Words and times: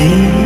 you. 0.00 0.39